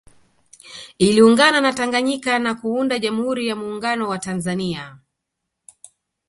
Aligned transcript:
Iliungana 0.97 1.61
na 1.61 1.73
Tanganyika 1.73 2.39
na 2.39 2.55
kuunda 2.55 2.99
Jamhuri 2.99 3.47
ya 3.47 3.55
Muungano 3.55 4.09
wa 4.09 4.17
Tanzania 4.19 4.97